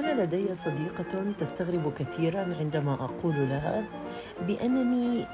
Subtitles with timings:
[0.00, 3.84] لدي صديقة تستغرب كثيرا عندما أقول لها
[4.46, 5.26] بأنني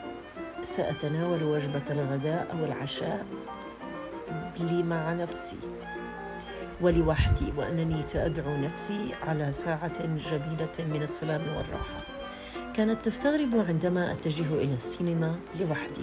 [0.63, 3.27] سأتناول وجبة الغداء أو العشاء
[4.61, 5.57] لي مع نفسي
[6.81, 12.03] ولوحدي وأنني سأدعو نفسي على ساعة جميلة من السلام والراحة.
[12.75, 16.03] كانت تستغرب عندما أتجه إلى السينما لوحدي.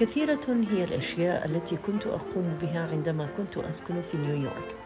[0.00, 4.76] كثيرة هي الأشياء التي كنت أقوم بها عندما كنت أسكن في نيويورك.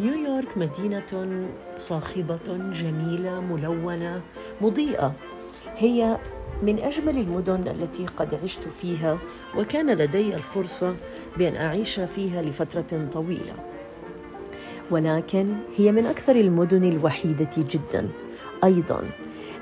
[0.00, 4.22] نيويورك مدينة صاخبة جميلة ملونة
[4.60, 5.12] مضيئة.
[5.76, 6.18] هي
[6.62, 9.18] من أجمل المدن التي قد عشت فيها
[9.56, 10.94] وكان لدي الفرصة
[11.38, 13.54] بأن أعيش فيها لفترة طويلة.
[14.90, 18.08] ولكن هي من أكثر المدن الوحيدة جدا.
[18.64, 19.10] أيضا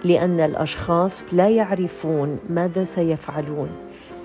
[0.04, 3.70] لأن الأشخاص لا يعرفون ماذا سيفعلون.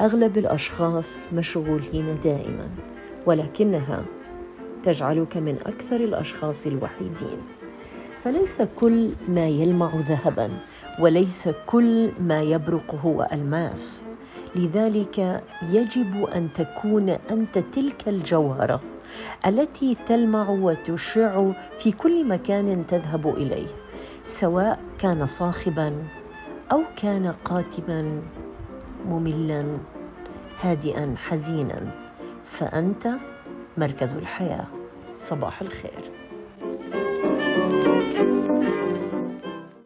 [0.02, 2.70] أغلب الأشخاص مشغولين دائما
[3.25, 4.05] ولكنها
[4.83, 7.38] تجعلك من أكثر الأشخاص الوحيدين.
[8.23, 10.49] فليس كل ما يلمع ذهبا
[10.99, 14.05] وليس كل ما يبرق هو ألماس.
[14.55, 18.81] لذلك يجب أن تكون أنت تلك الجوهره
[19.47, 23.67] التي تلمع وتشع في كل مكان تذهب إليه
[24.23, 25.94] سواء كان صاخبا
[26.71, 28.21] أو كان قاتما
[29.05, 29.77] مملا
[30.61, 31.91] هادئا حزينا
[32.45, 33.07] فأنت
[33.77, 34.65] مركز الحياة.
[35.17, 36.11] صباح الخير.